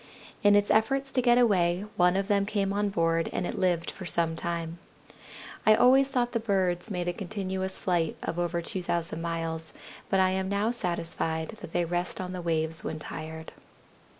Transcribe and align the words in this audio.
In 0.41 0.55
its 0.55 0.71
efforts 0.71 1.11
to 1.11 1.21
get 1.21 1.37
away 1.37 1.85
one 1.95 2.15
of 2.17 2.27
them 2.27 2.47
came 2.47 2.73
on 2.73 2.89
board 2.89 3.29
and 3.31 3.45
it 3.45 3.59
lived 3.59 3.91
for 3.91 4.03
some 4.07 4.35
time. 4.35 4.79
I 5.63 5.75
always 5.75 6.09
thought 6.09 6.31
the 6.31 6.39
birds 6.39 6.89
made 6.89 7.07
a 7.07 7.13
continuous 7.13 7.77
flight 7.77 8.17
of 8.23 8.39
over 8.39 8.63
2,000 8.63 9.21
miles, 9.21 9.73
but 10.09 10.19
I 10.19 10.31
am 10.31 10.49
now 10.49 10.71
satisfied 10.71 11.49
that 11.61 11.71
they 11.71 11.85
rest 11.85 12.19
on 12.19 12.33
the 12.33 12.41
waves 12.41 12.83
when 12.83 12.97
tired." 12.97 13.51